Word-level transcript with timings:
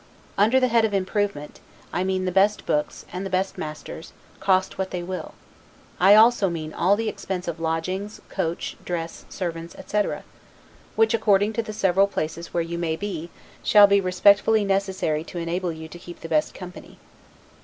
Under 0.35 0.59
the 0.59 0.67
head 0.69 0.83
of 0.83 0.95
improvement, 0.95 1.59
I 1.93 2.03
mean 2.03 2.25
the 2.25 2.31
best 2.31 2.65
books, 2.65 3.05
and 3.13 3.23
the 3.23 3.29
best 3.29 3.55
masters, 3.55 4.13
cost 4.39 4.79
what 4.79 4.89
they 4.89 5.03
will; 5.03 5.35
I 5.99 6.15
also 6.15 6.49
mean 6.49 6.73
all 6.73 6.95
the 6.95 7.07
expense 7.07 7.47
of 7.47 7.59
lodgings, 7.59 8.19
coach, 8.27 8.75
dress; 8.83 9.25
servants, 9.29 9.75
etc., 9.75 10.23
which, 10.95 11.13
according 11.13 11.53
to 11.53 11.61
the 11.61 11.71
several 11.71 12.07
places 12.07 12.51
where 12.51 12.63
you 12.63 12.79
may 12.79 12.95
be, 12.95 13.29
shall 13.61 13.85
be 13.85 14.01
respectively 14.01 14.65
necessary 14.65 15.23
to 15.25 15.37
enable 15.37 15.71
you 15.71 15.87
to 15.89 15.99
keep 15.99 16.21
the 16.21 16.27
best 16.29 16.55
company. 16.55 16.97